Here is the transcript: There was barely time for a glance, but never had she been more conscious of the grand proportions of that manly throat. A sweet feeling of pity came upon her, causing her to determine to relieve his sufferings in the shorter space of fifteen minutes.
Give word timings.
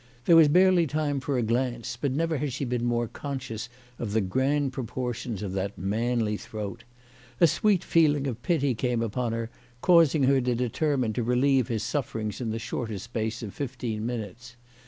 There 0.25 0.35
was 0.35 0.47
barely 0.47 0.87
time 0.87 1.19
for 1.19 1.37
a 1.37 1.43
glance, 1.43 1.95
but 1.95 2.11
never 2.11 2.37
had 2.39 2.51
she 2.53 2.65
been 2.65 2.83
more 2.85 3.07
conscious 3.07 3.69
of 3.99 4.13
the 4.13 4.19
grand 4.21 4.73
proportions 4.73 5.43
of 5.43 5.53
that 5.53 5.77
manly 5.77 6.37
throat. 6.37 6.83
A 7.39 7.45
sweet 7.45 7.83
feeling 7.83 8.25
of 8.25 8.41
pity 8.41 8.73
came 8.73 9.03
upon 9.03 9.31
her, 9.33 9.51
causing 9.81 10.23
her 10.23 10.41
to 10.41 10.55
determine 10.55 11.13
to 11.13 11.21
relieve 11.21 11.67
his 11.67 11.83
sufferings 11.83 12.41
in 12.41 12.49
the 12.49 12.57
shorter 12.57 12.97
space 12.97 13.43
of 13.43 13.53
fifteen 13.53 14.03
minutes. 14.03 14.55